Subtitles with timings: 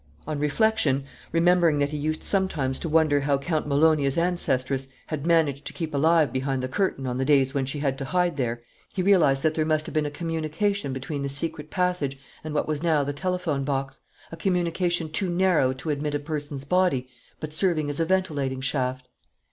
[0.25, 5.63] On reflection, remembering that he used sometimes to wonder how Count Malonyi's ancestress had managed
[5.65, 8.63] to keep alive behind the curtain on the days when she had to hide there,
[8.95, 12.67] he realized that there must have been a communication between the secret passage and what
[12.67, 13.99] was now the telephone box,
[14.31, 17.07] a communication too narrow to admit a person's body,
[17.39, 19.07] but serving as a ventilating shaft.